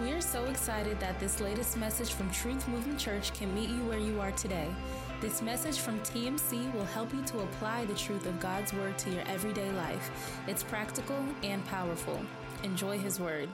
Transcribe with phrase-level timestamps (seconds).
[0.00, 3.84] We are so excited that this latest message from Truth Movement Church can meet you
[3.84, 4.66] where you are today.
[5.20, 9.10] This message from TMC will help you to apply the truth of God's Word to
[9.10, 10.10] your everyday life.
[10.46, 12.18] It's practical and powerful.
[12.62, 13.50] Enjoy His Word.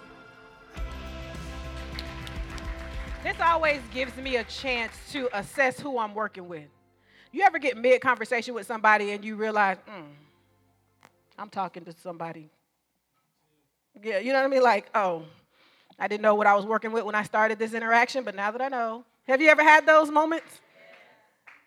[3.25, 6.69] This always gives me a chance to assess who I'm working with.
[7.33, 10.05] You ever get mid conversation with somebody and you realize, mm,
[11.37, 12.51] I'm talking to somebody.
[14.01, 14.63] Yeah, you know what I mean?
[14.63, 15.25] Like, oh,
[15.99, 18.51] I didn't know what I was working with when I started this interaction, but now
[18.51, 19.05] that I know.
[19.27, 20.61] Have you ever had those moments?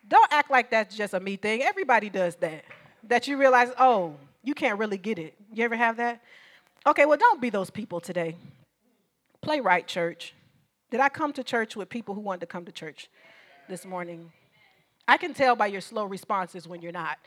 [0.06, 1.62] Don't act like that's just a me thing.
[1.62, 2.64] Everybody does that.
[3.04, 5.34] That you realize, oh, you can't really get it.
[5.52, 6.22] You ever have that?
[6.86, 8.36] Okay, well, don't be those people today.
[9.42, 10.34] Play right, church.
[10.90, 13.08] Did I come to church with people who wanted to come to church
[13.68, 14.32] this morning?
[15.06, 17.18] I can tell by your slow responses when you're not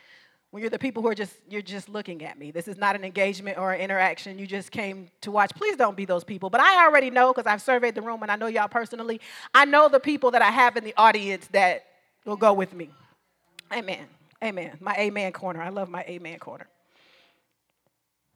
[0.53, 2.51] when you're the people who are just you're just looking at me.
[2.51, 4.37] This is not an engagement or an interaction.
[4.37, 5.49] You just came to watch.
[5.55, 6.51] Please don't be those people.
[6.51, 9.19] But i already know because i've surveyed the room and i know y'all personally.
[9.55, 11.85] I know the people that i have in the audience that
[12.23, 12.91] will go with me.
[13.73, 14.05] Amen.
[14.43, 14.77] Amen.
[14.79, 15.59] My amen corner.
[15.59, 16.67] I love my amen corner.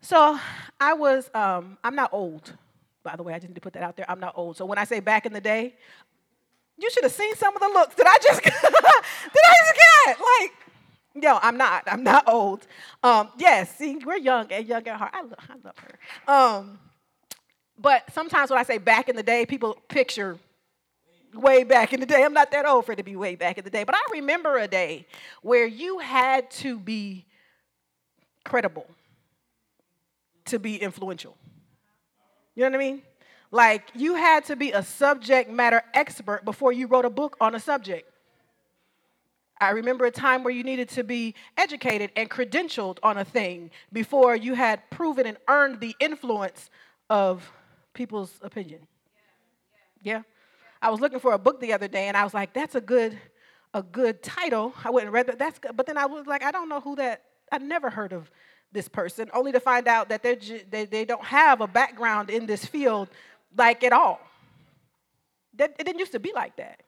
[0.02, 0.40] So
[0.80, 2.52] i was um, i'm not old
[3.04, 3.34] by the way.
[3.34, 4.10] I just need to put that out there.
[4.10, 4.58] I'm not old.
[4.58, 5.76] So when i say back in the day
[6.80, 10.20] you should have seen some of the looks that i just did i just get
[10.20, 10.67] like
[11.20, 11.84] no, I'm not.
[11.88, 12.66] I'm not old.
[13.04, 15.12] Um, yes, see, we're young and young at heart.
[15.14, 16.34] I, I love her.
[16.34, 16.80] Um,
[17.78, 20.38] but sometimes when I say back in the day, people picture
[21.34, 22.24] way back in the day.
[22.24, 23.84] I'm not that old for it to be way back in the day.
[23.84, 25.06] But I remember a day
[25.42, 27.26] where you had to be
[28.44, 28.88] credible
[30.46, 31.36] to be influential.
[32.56, 33.02] You know what I mean?
[33.52, 37.56] Like you had to be a subject matter expert before you wrote a book on
[37.56, 38.10] a subject.
[39.60, 43.72] I remember a time where you needed to be educated and credentialed on a thing
[43.92, 46.70] before you had proven and earned the influence
[47.10, 47.52] of
[47.94, 48.82] people's opinion.
[50.04, 50.22] Yeah.
[50.82, 52.82] I was looking for a book the other day and I was like, that's a
[52.82, 53.18] good
[53.74, 54.74] a good title.
[54.84, 55.38] I wouldn't read that.
[55.38, 55.76] That's good.
[55.76, 58.32] But then I was like, I don't know who that I'd never heard of
[58.72, 60.38] this person, only to find out that they're,
[60.70, 63.10] they, they don't have a background in this field
[63.56, 64.20] like at all.
[65.56, 66.82] That, it didn't used to be like that.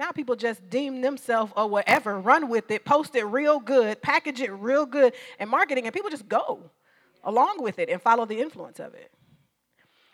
[0.00, 4.40] Now people just deem themselves or whatever, run with it, post it real good, package
[4.40, 6.70] it real good, and marketing, and people just go
[7.22, 9.12] along with it and follow the influence of it.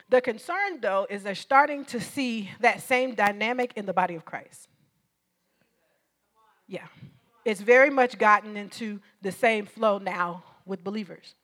[0.08, 4.24] The concern, though, is they're starting to see that same dynamic in the body of
[4.24, 4.66] Christ.
[6.66, 6.88] Yeah.
[7.44, 11.36] It's very much gotten into the same flow now with believers.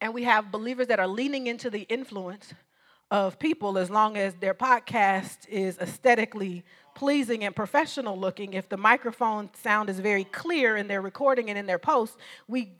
[0.00, 2.54] And we have believers that are leaning into the influence
[3.10, 6.64] of people as long as their podcast is aesthetically
[6.98, 11.56] pleasing and professional looking, if the microphone sound is very clear in their recording and
[11.56, 12.16] in their post,
[12.48, 12.72] we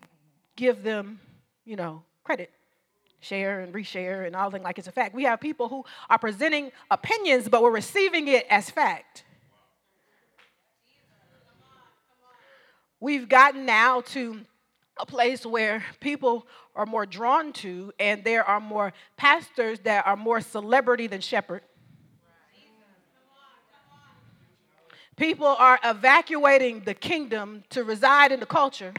[0.57, 1.21] give them,
[1.65, 2.51] you know, credit.
[3.21, 5.15] Share and reshare and all things like it's a fact.
[5.15, 9.23] We have people who are presenting opinions, but we're receiving it as fact.
[12.99, 14.41] We've gotten now to
[14.97, 20.17] a place where people are more drawn to, and there are more pastors that are
[20.17, 21.63] more celebrity than shepherd.
[25.19, 28.95] People are evacuating the kingdom to reside in the culture.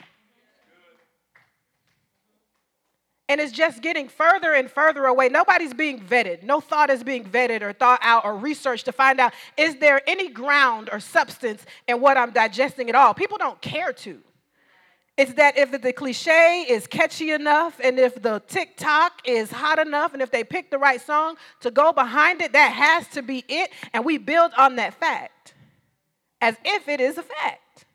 [3.30, 5.30] And it's just getting further and further away.
[5.30, 6.44] Nobody's being vetted.
[6.44, 10.02] No thought is being vetted or thought out or researched to find out is there
[10.08, 13.14] any ground or substance in what I'm digesting at all?
[13.14, 14.20] People don't care to.
[15.16, 20.14] It's that if the cliche is catchy enough and if the TikTok is hot enough
[20.14, 23.46] and if they pick the right song to go behind it, that has to be
[23.48, 23.70] it.
[23.94, 25.54] And we build on that fact
[26.42, 27.86] as if it is a fact.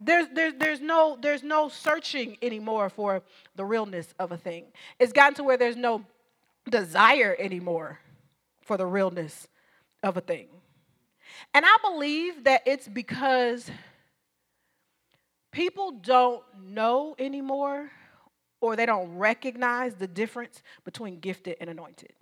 [0.00, 3.22] There's, there's, there's, no, there's no searching anymore for
[3.56, 4.64] the realness of a thing.
[4.98, 6.04] It's gotten to where there's no
[6.68, 8.00] desire anymore
[8.62, 9.48] for the realness
[10.02, 10.48] of a thing.
[11.54, 13.70] And I believe that it's because
[15.52, 17.90] people don't know anymore
[18.60, 22.12] or they don't recognize the difference between gifted and anointed.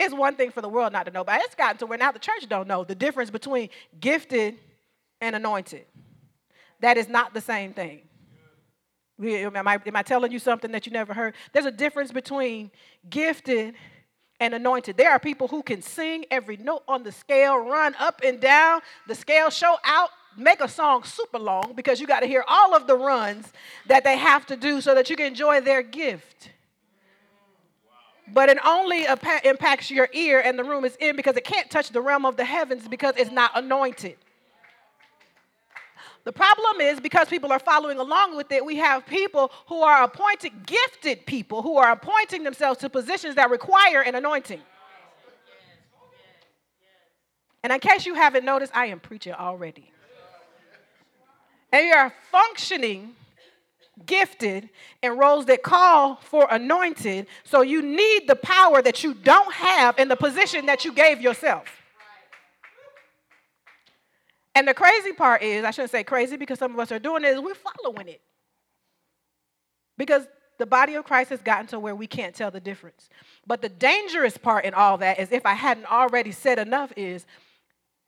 [0.00, 2.10] It's one thing for the world not to know, but it's gotten to where now
[2.10, 3.68] the church don't know the difference between
[4.00, 4.56] gifted
[5.20, 5.84] and anointed.
[6.80, 8.00] That is not the same thing.
[9.22, 11.34] Am I, am I telling you something that you never heard?
[11.52, 12.70] There's a difference between
[13.10, 13.74] gifted
[14.40, 14.96] and anointed.
[14.96, 18.80] There are people who can sing every note on the scale, run up and down
[19.06, 22.74] the scale, show out, make a song super long because you got to hear all
[22.74, 23.52] of the runs
[23.86, 26.48] that they have to do so that you can enjoy their gift
[28.32, 29.06] but it only
[29.44, 32.36] impacts your ear and the room is in because it can't touch the realm of
[32.36, 34.16] the heavens because it's not anointed.
[36.24, 40.02] The problem is because people are following along with it, we have people who are
[40.02, 44.60] appointed, gifted people who are appointing themselves to positions that require an anointing.
[47.62, 49.90] And in case you haven't noticed, I am preaching already.
[51.72, 53.14] And you are functioning
[54.06, 54.70] gifted
[55.02, 57.26] in roles that call for anointed.
[57.44, 61.20] So you need the power that you don't have in the position that you gave
[61.20, 61.64] yourself.
[64.54, 67.24] And the crazy part is, I shouldn't say crazy because some of us are doing
[67.24, 68.20] it, is we're following it.
[69.96, 70.26] Because
[70.58, 73.08] the body of Christ has gotten to where we can't tell the difference.
[73.46, 77.24] But the dangerous part in all that is, if I hadn't already said enough, is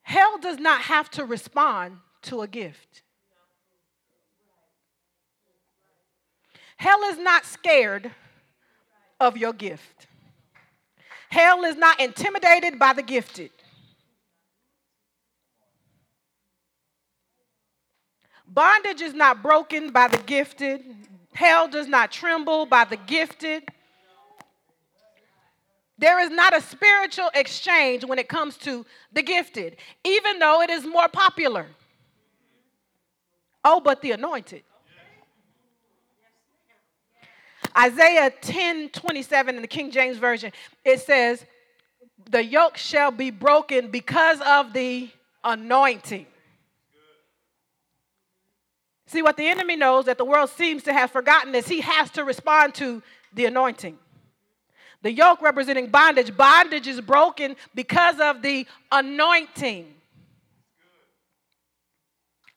[0.02, 3.02] hell does not have to respond to a gift.
[6.82, 8.10] Hell is not scared
[9.20, 10.08] of your gift.
[11.28, 13.52] Hell is not intimidated by the gifted.
[18.48, 20.80] Bondage is not broken by the gifted.
[21.32, 23.62] Hell does not tremble by the gifted.
[25.98, 30.70] There is not a spiritual exchange when it comes to the gifted, even though it
[30.70, 31.68] is more popular.
[33.64, 34.64] Oh, but the anointed.
[37.76, 40.52] Isaiah 10 27 in the King James Version,
[40.84, 41.44] it says,
[42.30, 45.10] The yoke shall be broken because of the
[45.44, 46.26] anointing.
[49.06, 52.10] See, what the enemy knows that the world seems to have forgotten is he has
[52.12, 53.02] to respond to
[53.34, 53.98] the anointing.
[55.02, 59.92] The yoke representing bondage, bondage is broken because of the anointing.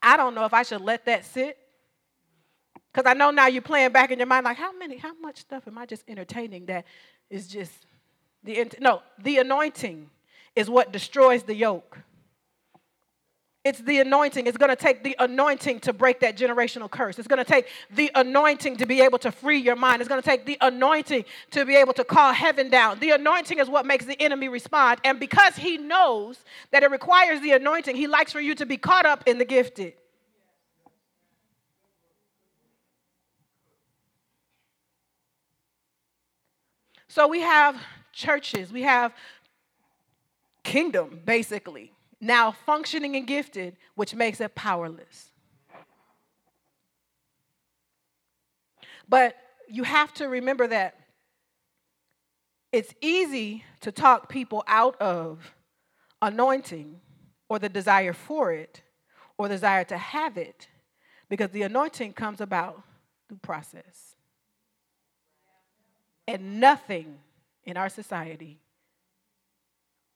[0.01, 1.57] I don't know if I should let that sit.
[2.95, 5.39] Because I know now you're playing back in your mind, like, how many, how much
[5.39, 6.85] stuff am I just entertaining that
[7.29, 7.73] is just
[8.41, 10.09] the, no, the anointing
[10.55, 11.97] is what destroys the yoke.
[13.65, 14.47] It's the anointing.
[14.47, 17.19] It's going to take the anointing to break that generational curse.
[17.19, 20.01] It's going to take the anointing to be able to free your mind.
[20.01, 22.99] It's going to take the anointing to be able to call heaven down.
[22.99, 25.01] The anointing is what makes the enemy respond.
[25.03, 26.39] And because he knows
[26.71, 29.45] that it requires the anointing, he likes for you to be caught up in the
[29.45, 29.95] gifted.
[37.15, 37.81] So we have
[38.11, 39.13] churches, we have
[40.65, 45.29] kingdom, basically now functioning and gifted, which makes it powerless.
[49.07, 49.37] But
[49.69, 50.95] you have to remember that
[52.73, 55.55] it's easy to talk people out of
[56.21, 56.99] anointing
[57.47, 58.81] or the desire for it
[59.37, 60.67] or desire to have it
[61.29, 62.83] because the anointing comes about
[63.29, 64.15] through process.
[66.27, 67.17] And nothing
[67.65, 68.59] in our society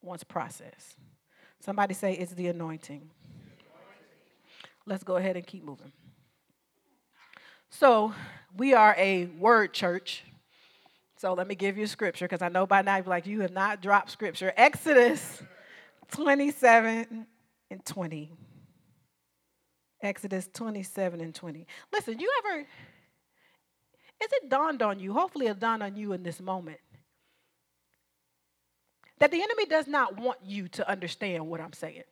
[0.02, 0.96] wants process.
[1.60, 3.10] Somebody say it's the anointing.
[4.86, 5.92] Let's go ahead and keep moving.
[7.70, 8.14] So,
[8.58, 10.24] we are a word church.
[11.18, 13.52] So, let me give you scripture because I know by now you're like, you have
[13.52, 14.52] not dropped scripture.
[14.58, 15.44] Exodus
[16.12, 17.28] 27
[17.70, 18.32] and 20.
[20.02, 21.68] Exodus 27 and 20.
[21.92, 22.66] Listen, you ever,
[24.24, 25.14] is it dawned on you?
[25.14, 26.80] Hopefully, it dawned on you in this moment
[29.20, 32.04] that the enemy does not want you to understand what I'm saying.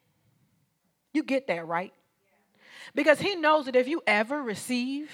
[1.13, 1.94] You get that, right?
[2.94, 5.09] Because he knows that if you ever receive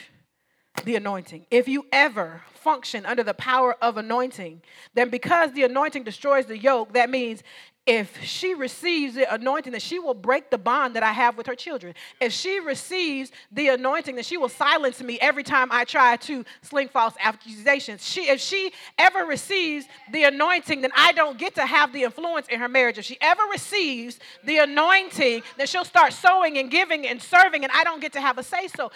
[0.84, 4.62] the anointing, if you ever function under the power of anointing,
[4.96, 7.44] then because the anointing destroys the yoke, that means
[7.86, 11.48] if she receives the anointing, that she will break the bond that I have with
[11.48, 11.94] her children.
[12.22, 16.46] If she receives the anointing, that she will silence me every time I try to
[16.62, 18.08] sling false accusations.
[18.08, 22.48] She, if she ever receives the anointing, then I don't get to have the influence
[22.48, 22.98] in her marriage.
[22.98, 27.72] If she ever receives the anointing, then she'll start sowing and giving and serving, and
[27.76, 28.92] I don't get to have a say so.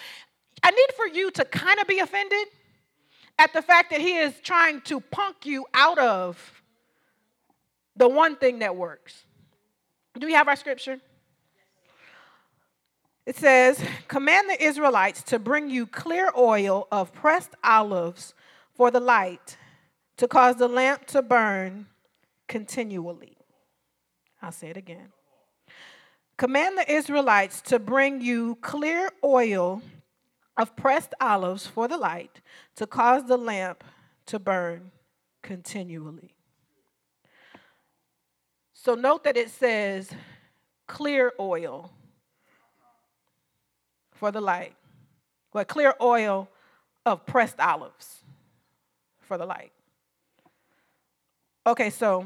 [0.62, 2.48] I need for you to kind of be offended
[3.38, 6.57] at the fact that he is trying to punk you out of
[7.98, 9.24] the one thing that works.
[10.18, 11.00] Do we have our scripture?
[13.26, 18.34] It says, Command the Israelites to bring you clear oil of pressed olives
[18.74, 19.58] for the light,
[20.16, 21.86] to cause the lamp to burn
[22.46, 23.36] continually.
[24.40, 25.12] I'll say it again.
[26.38, 29.82] Command the Israelites to bring you clear oil
[30.56, 32.40] of pressed olives for the light,
[32.76, 33.82] to cause the lamp
[34.26, 34.92] to burn
[35.42, 36.37] continually.
[38.80, 40.08] So note that it says
[40.86, 41.90] clear oil
[44.12, 44.76] for the light,
[45.52, 46.48] but clear oil
[47.04, 48.20] of pressed olives
[49.18, 49.72] for the light.
[51.66, 52.24] Okay, so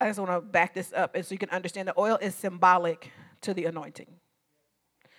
[0.00, 2.36] I just want to back this up and so you can understand the oil is
[2.36, 3.10] symbolic
[3.40, 4.06] to the anointing.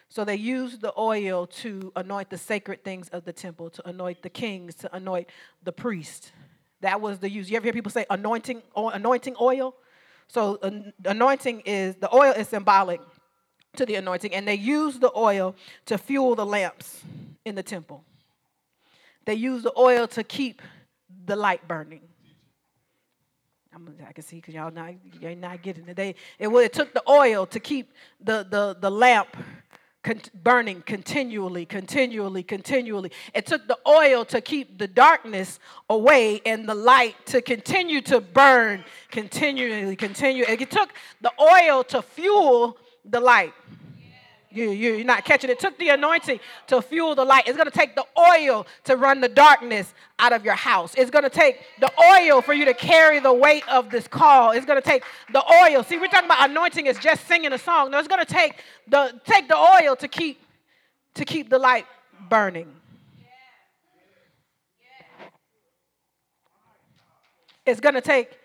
[0.07, 4.21] So they used the oil to anoint the sacred things of the temple, to anoint
[4.21, 5.27] the kings, to anoint
[5.61, 6.31] the priest.
[6.79, 7.49] That was the use.
[7.49, 9.75] You ever hear people say anointing, anointing oil?
[10.27, 10.59] So
[11.05, 13.01] anointing is the oil is symbolic
[13.77, 15.55] to the anointing, and they use the oil
[15.85, 17.01] to fuel the lamps
[17.45, 18.03] in the temple.
[19.25, 20.61] They use the oil to keep
[21.25, 22.01] the light burning.
[23.73, 25.97] I'm, i can see because y'all not you're not getting it.
[25.97, 27.91] They it, it took the oil to keep
[28.21, 29.35] the the the lamp
[30.05, 33.11] con- burning continually, continually, continually.
[33.33, 35.59] It took the oil to keep the darkness
[35.89, 40.45] away and the light to continue to burn continually, continue.
[40.47, 43.53] It took the oil to fuel the light.
[44.55, 45.53] You, you, are not catching it.
[45.53, 47.43] It took the anointing to fuel the light.
[47.45, 50.95] It's going to take the oil to run the darkness out of your house.
[50.97, 54.51] It's going to take the oil for you to carry the weight of this call.
[54.51, 55.83] It's going to take the oil.
[55.83, 57.91] See, we're talking about anointing is just singing a song.
[57.91, 60.41] No, it's going to take the take the oil to keep
[61.15, 61.85] to keep the light
[62.29, 62.73] burning.
[67.65, 68.37] It's going to take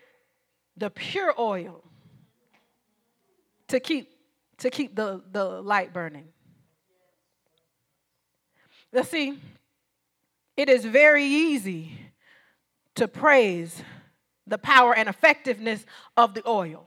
[0.75, 1.83] the pure oil
[3.69, 4.09] to keep
[4.61, 6.27] to keep the, the light burning.
[8.93, 9.39] Let's see,
[10.55, 11.97] it is very easy
[12.95, 13.81] to praise
[14.45, 15.85] the power and effectiveness
[16.17, 16.85] of the oil.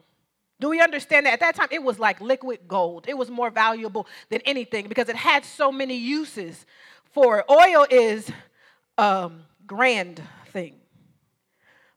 [0.60, 1.32] Do we understand that?
[1.32, 3.06] At that time, it was like liquid gold.
[3.08, 6.66] It was more valuable than anything because it had so many uses
[7.12, 7.44] for.
[7.50, 8.30] Oil is
[8.96, 9.30] a
[9.66, 10.76] grand thing,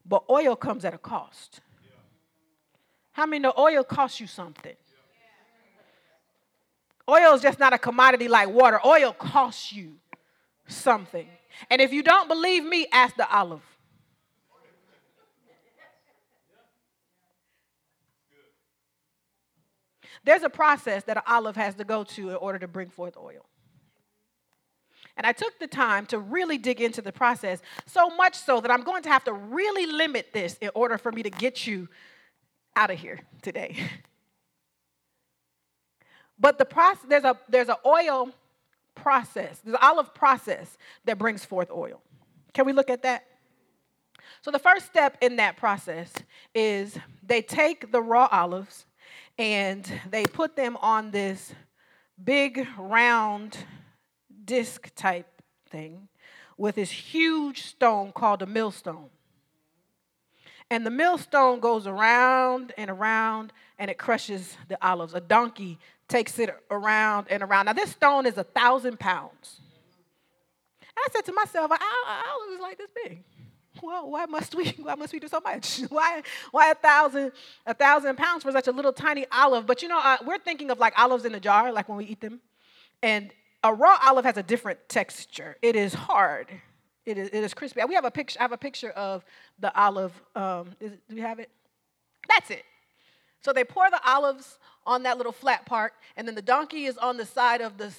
[0.06, 1.62] but oil comes at a cost.
[3.12, 4.76] How many know oil costs you something?
[7.10, 8.80] Oil is just not a commodity like water.
[8.86, 9.94] Oil costs you
[10.68, 11.28] something.
[11.70, 13.62] And if you don't believe me, ask the olive.
[20.24, 23.16] There's a process that an olive has to go to in order to bring forth
[23.16, 23.46] oil.
[25.16, 28.70] And I took the time to really dig into the process, so much so that
[28.70, 31.88] I'm going to have to really limit this in order for me to get you
[32.76, 33.78] out of here today.
[36.40, 38.30] But the process, there's a there's an oil
[38.96, 42.02] process, there's an olive process that brings forth oil.
[42.54, 43.26] Can we look at that?
[44.42, 46.14] So the first step in that process
[46.54, 48.86] is they take the raw olives
[49.38, 51.54] and they put them on this
[52.24, 53.58] big round
[54.46, 56.08] disc type thing
[56.58, 59.10] with this huge stone called a millstone.
[60.70, 65.14] And the millstone goes around and around and it crushes the olives.
[65.14, 65.78] A donkey
[66.08, 67.66] takes it around and around.
[67.66, 69.60] Now, this stone is a thousand pounds.
[70.82, 73.24] And I said to myself, I, was like this big.
[73.84, 74.70] Well, why must we?
[74.82, 75.82] Why must we do so much?
[75.90, 76.24] Why?
[76.52, 77.32] Why a thousand?
[77.66, 79.68] A thousand pounds for such a little tiny olive?
[79.68, 82.06] But you know, uh, we're thinking of like olives in a jar, like when we
[82.06, 82.40] eat them,
[83.04, 83.32] and
[83.64, 85.58] a raw olive has a different texture.
[85.62, 86.48] It is hard.
[87.06, 87.82] It is, it is crispy.
[87.88, 88.40] We have a picture.
[88.40, 89.24] I have a picture of
[89.60, 90.12] the olive.
[90.36, 91.52] Um, is, do we have it?
[92.28, 92.64] That's it.
[93.42, 96.98] So they pour the olives on that little flat part, and then the donkey is
[96.98, 97.92] on the side of the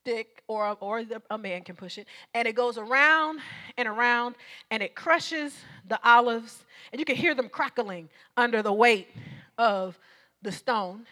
[0.00, 3.38] stick, or, or the, a man can push it, and it goes around
[3.76, 4.34] and around,
[4.70, 5.54] and it crushes
[5.86, 9.08] the olives, and you can hear them crackling under the weight
[9.58, 9.98] of
[10.40, 11.06] the stone,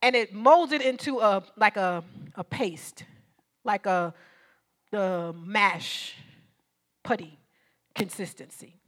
[0.00, 2.02] and it molds it into a like a,
[2.34, 3.04] a paste,
[3.64, 4.14] like a
[4.90, 6.14] the mash
[7.02, 7.38] putty
[7.94, 8.80] consistency.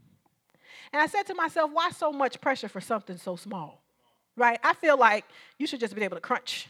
[0.93, 3.83] And I said to myself, why so much pressure for something so small?
[4.39, 4.59] Right?
[4.63, 5.25] I feel like
[5.59, 6.69] you should just be able to crunch,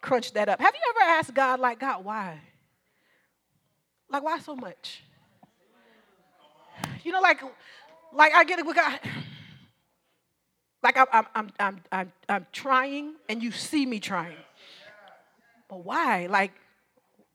[0.00, 0.60] crunch that up.
[0.60, 2.40] Have you ever asked God, like, God, why?
[4.10, 5.02] Like, why so much?
[7.02, 7.40] You know, like,
[8.12, 9.00] like I get it with God.
[10.82, 14.36] Like I'm, I'm, I'm, I'm, I'm, I'm trying, and you see me trying.
[15.68, 16.26] But why?
[16.26, 16.52] Like,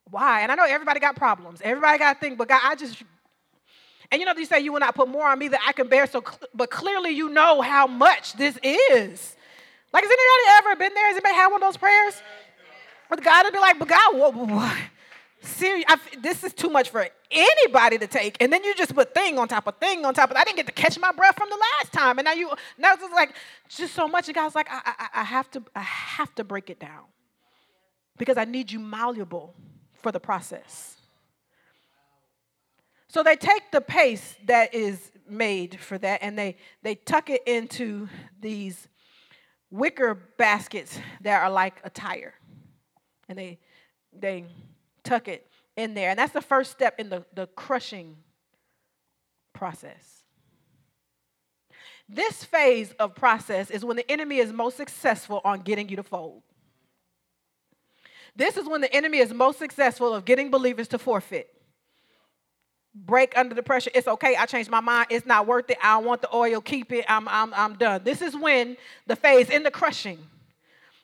[0.09, 0.41] why?
[0.41, 1.61] And I know everybody got problems.
[1.63, 3.01] Everybody got things, but God, I just
[4.11, 5.87] and you know, you say you will not put more on me that I can
[5.87, 6.07] bear.
[6.07, 6.23] So,
[6.53, 9.35] but clearly, you know how much this is.
[9.93, 11.07] Like, has anybody ever been there?
[11.07, 12.21] Has anybody had one of those prayers?
[13.09, 14.35] With God to be like, but God, what?
[14.35, 14.77] what?
[16.21, 18.37] This is too much for anybody to take.
[18.41, 20.35] And then you just put thing on top of thing on top of.
[20.35, 22.93] I didn't get to catch my breath from the last time, and now you now
[22.93, 23.33] it's like
[23.69, 24.27] just so much.
[24.27, 27.05] And God's like, I, I, I have to, I have to break it down
[28.17, 29.55] because I need you malleable
[29.93, 30.97] for the process.
[33.07, 37.41] So they take the paste that is made for that and they, they tuck it
[37.47, 38.87] into these
[39.71, 42.33] wicker baskets that are like a tire.
[43.29, 43.59] And they,
[44.17, 44.45] they
[45.03, 46.09] tuck it in there.
[46.09, 48.17] And that's the first step in the, the crushing
[49.53, 50.23] process.
[52.09, 56.03] This phase of process is when the enemy is most successful on getting you to
[56.03, 56.43] fold.
[58.35, 61.49] This is when the enemy is most successful of getting believers to forfeit.
[63.05, 63.91] Break under the pressure.
[63.93, 64.35] It's okay.
[64.35, 65.07] I changed my mind.
[65.11, 65.77] It's not worth it.
[65.83, 66.59] I don't want the oil.
[66.61, 67.05] Keep it.
[67.07, 68.03] I'm, I'm, I'm done.
[68.03, 68.75] This is when
[69.05, 70.19] the phase in the crushing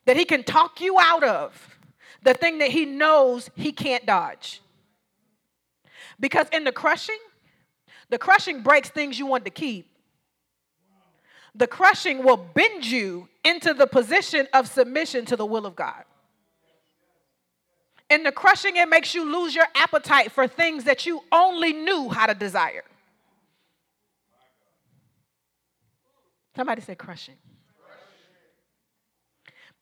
[0.05, 1.77] that he can talk you out of
[2.23, 4.61] the thing that he knows he can't dodge.
[6.19, 7.19] Because in the crushing,
[8.09, 9.87] the crushing breaks things you want to keep.
[11.55, 16.03] The crushing will bend you into the position of submission to the will of God.
[18.13, 22.09] In the crushing, it makes you lose your appetite for things that you only knew
[22.09, 22.83] how to desire.
[26.55, 27.37] Somebody say crushing.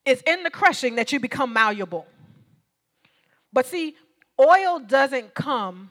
[0.06, 2.06] It's in the crushing that you become malleable.
[3.52, 3.96] But see,
[4.40, 5.90] oil doesn't come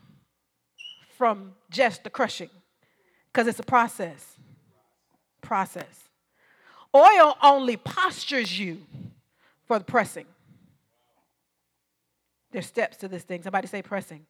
[1.20, 2.50] from just the crushing
[3.32, 4.26] because it's a process.
[5.42, 6.10] Process.
[6.96, 8.82] Oil only postures you
[9.68, 10.26] for the pressing.
[12.52, 13.44] There's steps to this thing.
[13.44, 14.26] Somebody say pressing.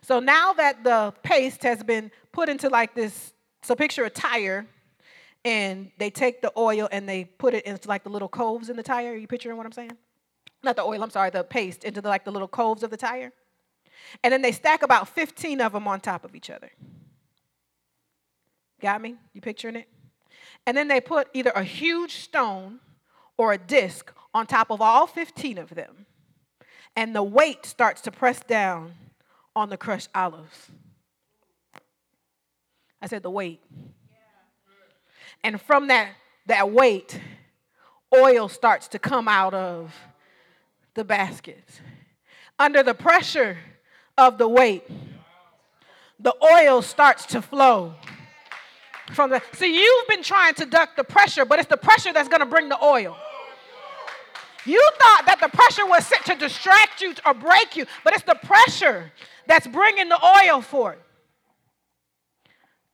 [0.00, 4.66] So now that the paste has been put into like this, so picture a tire,
[5.44, 8.76] and they take the oil and they put it into like the little coves in
[8.76, 9.12] the tire.
[9.12, 9.96] Are you picturing what I'm saying?
[10.62, 12.96] Not the oil, I'm sorry, the paste into the, like the little coves of the
[12.96, 13.32] tire.
[14.22, 16.70] And then they stack about 15 of them on top of each other.
[18.80, 19.16] Got me?
[19.32, 19.88] You picturing it?
[20.66, 22.80] And then they put either a huge stone
[23.36, 26.06] or a disc on top of all 15 of them
[26.96, 28.94] and the weight starts to press down
[29.54, 30.70] on the crushed olives.
[33.00, 33.60] I said the weight.
[35.44, 36.10] And from that,
[36.46, 37.20] that weight,
[38.14, 39.94] oil starts to come out of
[40.94, 41.80] the baskets.
[42.58, 43.58] Under the pressure
[44.16, 44.84] of the weight,
[46.20, 47.94] the oil starts to flow
[49.12, 52.28] from the see you've been trying to duck the pressure but it's the pressure that's
[52.28, 53.16] going to bring the oil
[54.64, 58.24] you thought that the pressure was set to distract you or break you, but it's
[58.24, 59.12] the pressure
[59.46, 60.98] that's bringing the oil forth.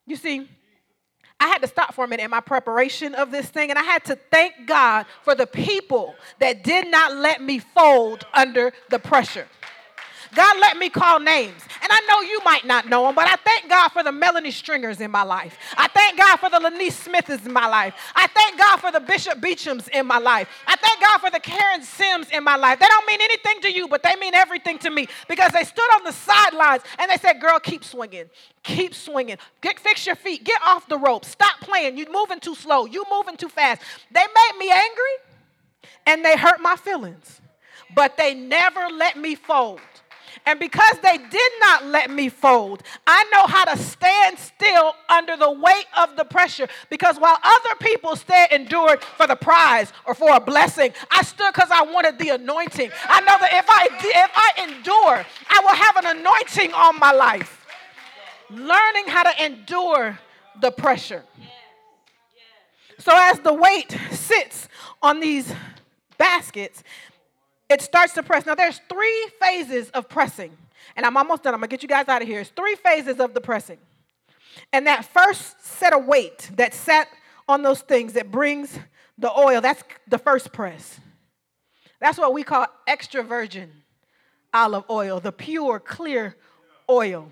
[0.06, 0.48] You see,
[1.40, 3.82] I had to stop for a minute in my preparation of this thing, and I
[3.82, 8.98] had to thank God for the people that did not let me fold under the
[8.98, 9.46] pressure.
[10.34, 11.62] God let me call names.
[11.82, 14.50] And I know you might not know them, but I thank God for the Melanie
[14.50, 15.56] Stringers in my life.
[15.76, 17.94] I thank God for the Lanice Smiths in my life.
[18.14, 20.48] I thank God for the Bishop Beechams in my life.
[20.66, 22.78] I thank God for the Karen Sims in my life.
[22.78, 25.88] They don't mean anything to you, but they mean everything to me because they stood
[25.96, 28.26] on the sidelines and they said, Girl, keep swinging.
[28.62, 29.38] Keep swinging.
[29.60, 30.44] Get, fix your feet.
[30.44, 31.24] Get off the rope.
[31.24, 31.96] Stop playing.
[31.96, 32.86] You're moving too slow.
[32.86, 33.82] You're moving too fast.
[34.10, 35.14] They made me angry
[36.06, 37.40] and they hurt my feelings,
[37.94, 39.80] but they never let me fold.
[40.48, 45.36] And because they did not let me fold, I know how to stand still under
[45.36, 46.66] the weight of the pressure.
[46.88, 51.52] Because while other people stayed endured for the prize or for a blessing, I stood
[51.52, 52.90] because I wanted the anointing.
[53.10, 57.12] I know that if I if I endure, I will have an anointing on my
[57.12, 57.66] life.
[58.48, 60.18] Learning how to endure
[60.62, 61.24] the pressure.
[63.00, 64.66] So as the weight sits
[65.02, 65.52] on these
[66.16, 66.82] baskets,
[67.68, 68.46] it starts to press.
[68.46, 70.56] Now, there's three phases of pressing,
[70.96, 71.54] and I'm almost done.
[71.54, 72.40] I'm gonna get you guys out of here.
[72.40, 73.78] It's three phases of the pressing.
[74.72, 77.08] And that first set of weight that sat
[77.48, 78.78] on those things that brings
[79.16, 81.00] the oil, that's the first press.
[82.00, 83.70] That's what we call extra virgin
[84.52, 86.36] olive oil, the pure, clear
[86.88, 87.30] oil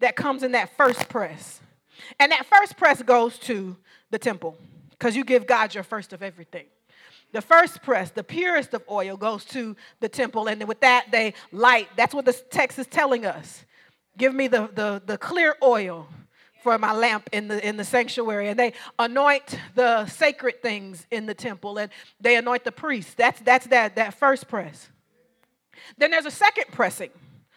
[0.00, 1.60] that comes in that first press.
[2.18, 3.76] And that first press goes to
[4.10, 4.56] the temple
[4.90, 6.66] because you give God your first of everything.
[7.32, 11.34] The first press, the purest of oil, goes to the temple, and with that they
[11.50, 11.88] light.
[11.96, 13.64] That's what the text is telling us.
[14.18, 16.08] Give me the, the, the clear oil
[16.62, 18.48] for my lamp in the in the sanctuary.
[18.48, 21.90] And they anoint the sacred things in the temple and
[22.20, 24.88] they anoint the priests that's that's that that first press.
[25.98, 27.10] Then there's a second pressing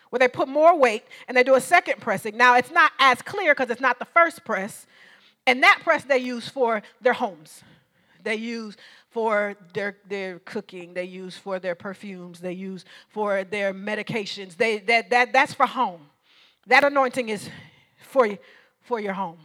[0.10, 2.36] where they put more weight and they do a second pressing.
[2.36, 4.88] Now it's not as clear because it's not the first press.
[5.48, 7.64] And that press they use for their homes.
[8.24, 8.76] They use
[9.15, 14.58] for their, their cooking, they use for their perfumes, they use for their medications.
[14.58, 16.08] They, that, that, that's for home.
[16.67, 17.49] That anointing is
[18.01, 18.28] for,
[18.82, 19.38] for your home.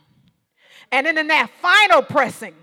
[0.91, 2.57] And then in that final pressing,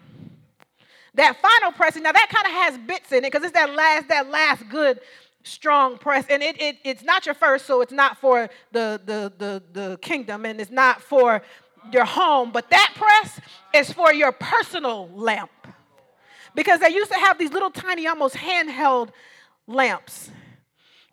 [1.14, 4.10] that final pressing, now that kind of has bits in it because it's that last,
[4.10, 5.00] that last good
[5.44, 9.32] strong press and it, it, it's not your first so it's not for the, the,
[9.38, 11.42] the, the kingdom and it's not for
[11.90, 13.40] your home but that press
[13.74, 15.50] is for your personal lamp
[16.58, 19.12] because they used to have these little tiny, almost handheld
[19.68, 20.32] lamps.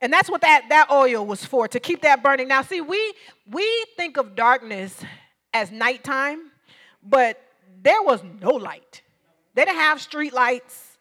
[0.01, 2.49] And that's what that, that oil was for, to keep that burning.
[2.49, 3.13] Now, see, we,
[3.51, 4.99] we think of darkness
[5.53, 6.51] as nighttime,
[7.03, 7.43] but
[7.83, 9.03] there was no light.
[9.55, 10.97] They didn't have street lights.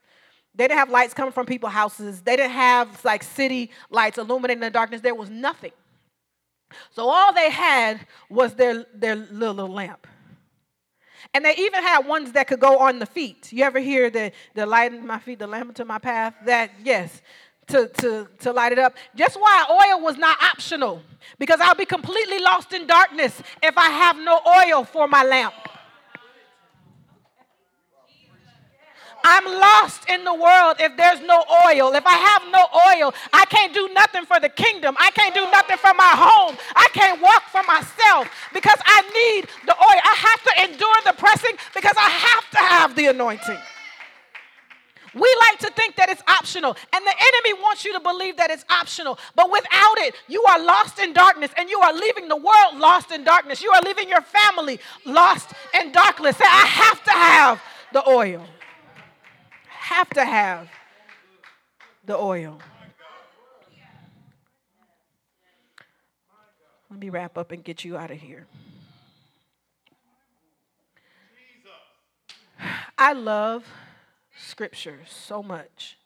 [0.53, 2.21] They didn't have lights coming from people's houses.
[2.21, 4.99] They didn't have like city lights illuminating the darkness.
[4.99, 5.71] There was nothing.
[6.91, 10.05] So all they had was their, their little lamp.
[11.33, 13.51] And they even had ones that could go on the feet.
[13.51, 16.35] You ever hear the, the light in my feet, the lamp to my path?
[16.45, 17.21] That, yes,
[17.67, 18.95] to, to, to light it up.
[19.15, 21.01] Just why oil was not optional.
[21.39, 25.53] Because I'll be completely lost in darkness if I have no oil for my lamp.
[29.23, 31.93] I'm lost in the world if there's no oil.
[31.95, 34.95] If I have no oil, I can't do nothing for the kingdom.
[34.99, 36.57] I can't do nothing for my home.
[36.75, 39.99] I can't walk for myself because I need the oil.
[40.03, 43.57] I have to endure the pressing because I have to have the anointing.
[45.15, 48.49] We like to think that it's optional, and the enemy wants you to believe that
[48.49, 49.19] it's optional.
[49.35, 53.11] But without it, you are lost in darkness, and you are leaving the world lost
[53.11, 53.61] in darkness.
[53.61, 56.35] You are leaving your family lost in darkness.
[56.37, 57.61] Say, I have to have
[57.93, 58.43] the oil
[59.83, 60.69] have to have
[62.05, 62.57] the oil.
[66.89, 68.47] Let me wrap up and get you out of here.
[72.97, 73.65] I love
[74.37, 75.97] scripture so much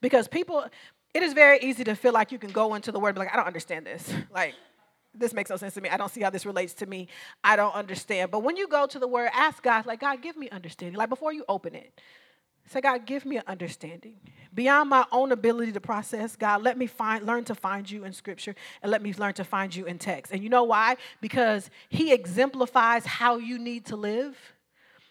[0.00, 0.64] because people,
[1.12, 3.20] it is very easy to feel like you can go into the word and be
[3.20, 4.12] like, I don't understand this.
[4.32, 4.54] Like,
[5.18, 5.88] this makes no sense to me.
[5.88, 7.08] I don't see how this relates to me.
[7.42, 8.30] I don't understand.
[8.30, 10.96] But when you go to the word, ask God, like, God, give me understanding.
[10.96, 11.98] Like, before you open it,
[12.66, 14.16] Say, God, give me an understanding.
[14.52, 18.12] Beyond my own ability to process, God, let me find, learn to find you in
[18.12, 20.32] scripture and let me learn to find you in text.
[20.32, 20.96] And you know why?
[21.20, 24.36] Because he exemplifies how you need to live.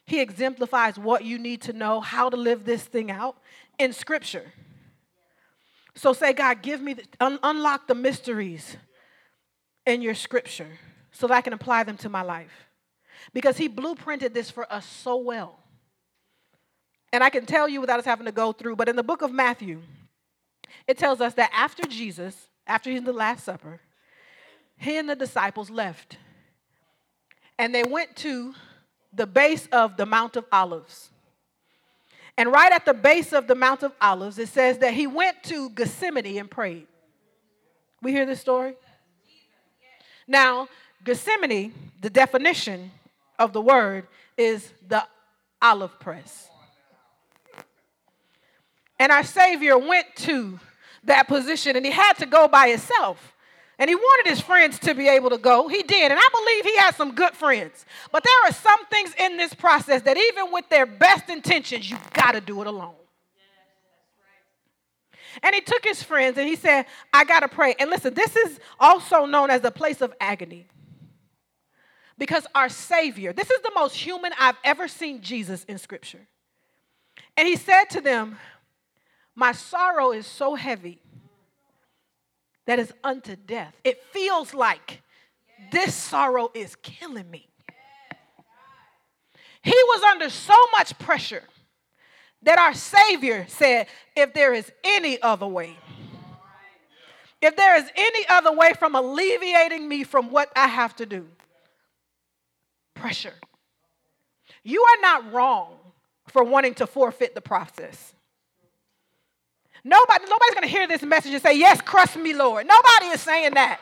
[0.05, 3.37] He exemplifies what you need to know, how to live this thing out
[3.79, 4.51] in scripture.
[5.95, 8.75] So say, God, give me, the, un- unlock the mysteries
[9.85, 10.67] in your scripture
[11.11, 12.51] so that I can apply them to my life.
[13.33, 15.59] Because he blueprinted this for us so well.
[17.13, 19.21] And I can tell you without us having to go through, but in the book
[19.21, 19.81] of Matthew,
[20.87, 23.79] it tells us that after Jesus, after he's in the Last Supper,
[24.77, 26.17] he and the disciples left.
[27.57, 28.53] And they went to
[29.13, 31.09] the base of the Mount of Olives.
[32.37, 35.41] And right at the base of the Mount of Olives, it says that he went
[35.43, 36.87] to Gethsemane and prayed.
[38.01, 38.73] We hear this story?
[40.27, 40.67] Now,
[41.03, 42.91] Gethsemane, the definition
[43.39, 45.05] of the word is the
[45.61, 46.49] olive press.
[48.99, 50.59] And our Savior went to
[51.03, 53.33] that position and he had to go by himself.
[53.77, 55.67] And he wanted his friends to be able to go.
[55.67, 56.11] He did.
[56.11, 57.85] And I believe he had some good friends.
[58.11, 61.97] But there are some things in this process that, even with their best intentions, you
[62.13, 62.95] got to do it alone.
[65.43, 67.75] And he took his friends and he said, I got to pray.
[67.77, 70.67] And listen, this is also known as the place of agony.
[72.17, 76.25] Because our Savior, this is the most human I've ever seen Jesus in Scripture.
[77.35, 78.37] And he said to them,
[79.35, 81.01] my sorrow is so heavy
[82.65, 83.75] that is unto death.
[83.83, 85.01] It feels like
[85.71, 87.47] this sorrow is killing me.
[89.61, 91.43] He was under so much pressure
[92.43, 95.77] that our Savior said, If there is any other way,
[97.41, 101.27] if there is any other way from alleviating me from what I have to do,
[102.93, 103.33] pressure.
[104.63, 105.77] You are not wrong
[106.29, 108.14] for wanting to forfeit the process.
[109.87, 112.65] Nobody, nobody's going to hear this message and say, Yes, crush me, Lord.
[112.65, 113.79] Nobody is saying that.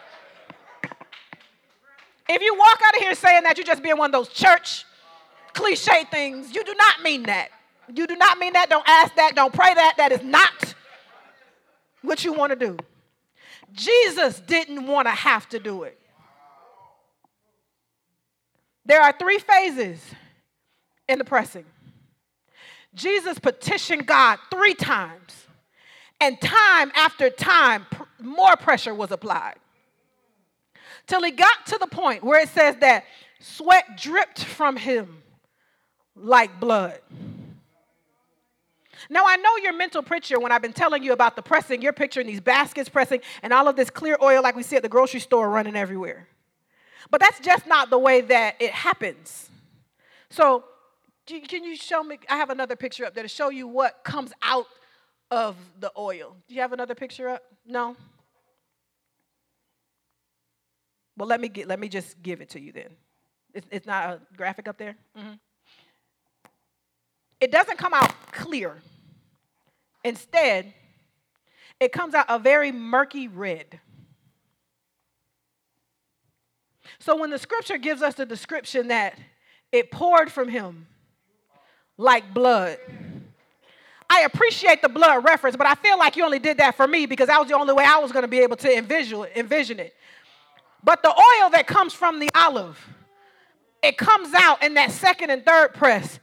[2.27, 4.83] If you walk out of here saying that, you're just being one of those church
[5.53, 6.53] cliche things.
[6.53, 7.49] You do not mean that.
[7.93, 8.69] You do not mean that.
[8.69, 9.33] Don't ask that.
[9.33, 9.95] Don't pray that.
[9.95, 10.75] That is not
[12.01, 12.77] what you want to do.
[13.71, 15.97] Jesus didn't want to have to do it.
[18.85, 20.03] There are three phases
[21.07, 21.65] in the pressing.
[22.93, 25.47] Jesus petitioned God three times
[26.23, 29.55] and time after time, pr- more pressure was applied.
[31.05, 33.03] Till he got to the point where it says that
[33.41, 35.21] sweat dripped from him
[36.15, 36.99] like blood.
[39.09, 41.91] Now, I know your mental picture when I've been telling you about the pressing, you're
[41.91, 44.89] picturing these baskets pressing and all of this clear oil like we see at the
[44.89, 46.29] grocery store running everywhere.
[47.11, 49.49] But that's just not the way that it happens.
[50.29, 50.63] So,
[51.25, 52.17] can you show me?
[52.29, 54.67] I have another picture up there to show you what comes out
[55.31, 56.35] of the oil.
[56.47, 57.43] Do you have another picture up?
[57.65, 57.95] No?
[61.17, 62.89] Well, let me get, let me just give it to you then.
[63.53, 64.95] It's, it's not a graphic up there.
[65.17, 65.33] Mm-hmm.
[67.39, 68.81] It doesn't come out clear.
[70.03, 70.73] Instead,
[71.79, 73.79] it comes out a very murky red.
[76.99, 79.17] So when the scripture gives us the description that
[79.71, 80.87] it poured from him
[81.97, 82.77] like blood.
[84.13, 87.07] I appreciate the blood reference, but I feel like you only did that for me
[87.07, 89.95] because that was the only way I was going to be able to envision, it.
[90.83, 92.77] But the oil that comes from the olive,
[93.81, 96.19] it comes out in that second and third press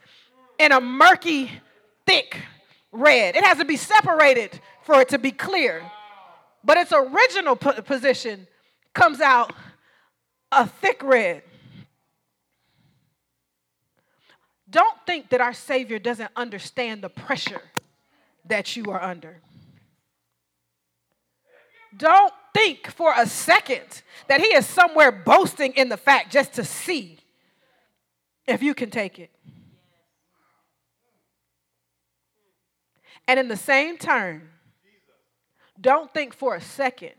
[0.61, 1.51] in a murky,
[2.07, 2.37] thick
[2.93, 3.35] red.
[3.35, 5.83] It has to be separated for it to be clear.
[6.63, 8.47] But its original position
[8.95, 9.53] comes out
[10.53, 11.43] a thick red.
[14.69, 17.63] Don't think that our Savior doesn't understand the pressure
[18.47, 19.41] that you are under.
[21.97, 26.65] Don't think for a second that He is somewhere boasting in the fact just to
[26.65, 27.19] see
[28.47, 29.31] if you can take it.
[33.29, 34.49] And in the same turn,
[35.81, 37.15] don't think for a second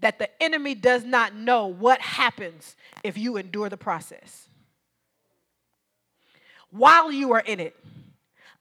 [0.00, 4.48] that the enemy does not know what happens if you endure the process.
[6.70, 7.76] While you are in it,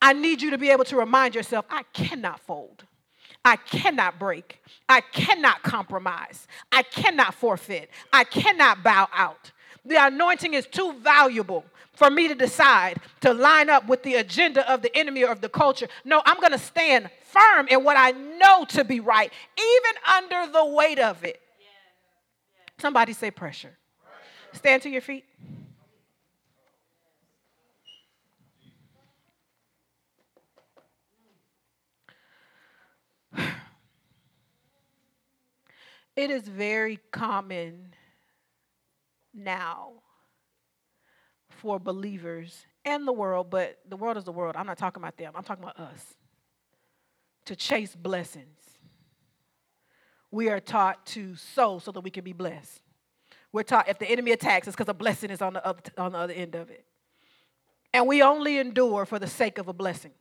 [0.05, 2.83] I need you to be able to remind yourself I cannot fold.
[3.43, 4.61] I cannot break.
[4.87, 6.47] I cannot compromise.
[6.71, 7.89] I cannot forfeit.
[8.13, 9.51] I cannot bow out.
[9.83, 14.71] The anointing is too valuable for me to decide to line up with the agenda
[14.71, 15.87] of the enemy or of the culture.
[16.03, 20.51] No, I'm going to stand firm in what I know to be right, even under
[20.51, 21.41] the weight of it.
[22.77, 23.75] Somebody say pressure.
[24.53, 25.25] Stand to your feet.
[36.15, 37.93] It is very common
[39.33, 39.93] now
[41.49, 44.55] for believers and the world, but the world is the world.
[44.55, 46.15] I'm not talking about them, I'm talking about us.
[47.45, 48.59] To chase blessings.
[50.31, 52.81] We are taught to sow so that we can be blessed.
[53.51, 56.11] We're taught if the enemy attacks, it's because a blessing is on the, other, on
[56.13, 56.85] the other end of it.
[57.93, 60.11] And we only endure for the sake of a blessing.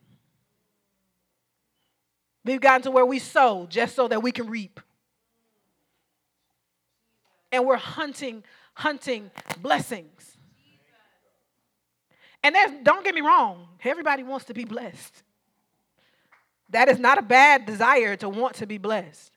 [2.45, 4.79] We've gotten to where we sow just so that we can reap.
[7.51, 9.31] And we're hunting, hunting
[9.61, 10.37] blessings.
[12.43, 15.23] And there's, don't get me wrong, everybody wants to be blessed.
[16.69, 19.31] That is not a bad desire to want to be blessed.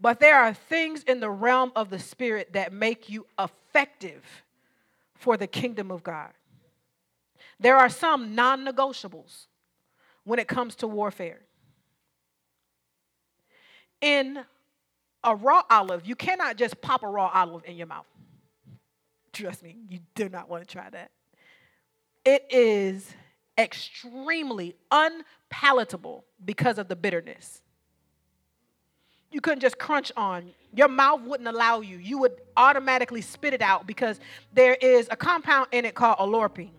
[0.00, 4.24] But there are things in the realm of the spirit that make you effective
[5.14, 6.30] for the kingdom of God.
[7.58, 9.46] There are some non negotiables
[10.24, 11.40] when it comes to warfare.
[14.00, 14.44] In
[15.22, 18.06] a raw olive, you cannot just pop a raw olive in your mouth.
[19.32, 21.10] Trust me, you do not want to try that.
[22.24, 23.14] It is
[23.56, 27.62] extremely unpalatable because of the bitterness.
[29.30, 30.50] You couldn't just crunch on.
[30.74, 31.98] Your mouth wouldn't allow you.
[31.98, 34.18] You would automatically spit it out because
[34.52, 36.70] there is a compound in it called oleuropein.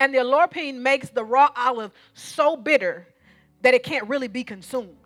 [0.00, 3.06] And the oleuropein makes the raw olive so bitter
[3.62, 4.96] that it can't really be consumed.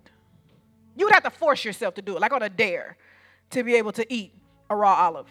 [0.96, 2.96] You would have to force yourself to do it, like on a dare,
[3.50, 4.34] to be able to eat
[4.68, 5.28] a raw olive.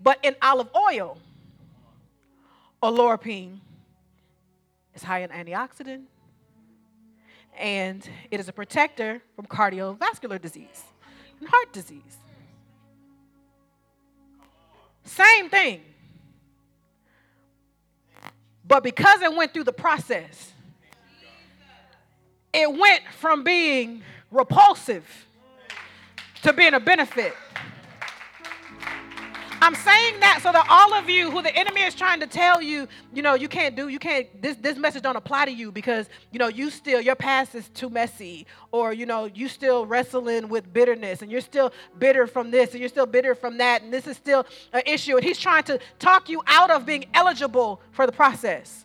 [0.00, 1.18] But in olive oil,
[2.82, 3.58] oleuropein
[4.94, 6.04] is high in antioxidant
[7.56, 10.82] and it is a protector from cardiovascular disease
[11.40, 12.18] and heart disease.
[15.04, 15.82] Same thing.
[18.66, 20.53] But because it went through the process,
[22.54, 25.04] it went from being repulsive
[26.42, 27.34] to being a benefit.
[29.64, 32.60] I'm saying that so that all of you who the enemy is trying to tell
[32.60, 35.72] you, you know, you can't do, you can't, this, this message don't apply to you
[35.72, 39.86] because, you know, you still, your past is too messy, or, you know, you still
[39.86, 43.80] wrestling with bitterness, and you're still bitter from this, and you're still bitter from that,
[43.80, 45.16] and this is still an issue.
[45.16, 48.84] And he's trying to talk you out of being eligible for the process.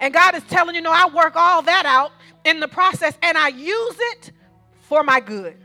[0.00, 2.12] And God is telling you, no, I work all that out
[2.44, 4.32] in the process, and I use it
[4.88, 5.56] for my good.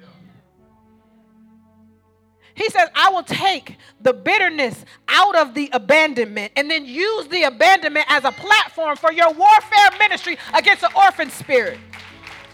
[2.58, 7.44] He says, I will take the bitterness out of the abandonment and then use the
[7.44, 11.78] abandonment as a platform for your warfare ministry against the orphan spirit.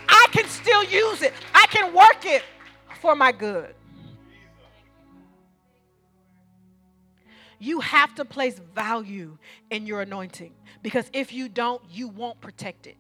[0.10, 2.44] I can still use it, I can work it
[3.00, 3.74] for my good.
[7.64, 9.38] You have to place value
[9.70, 12.98] in your anointing because if you don't, you won't protect it.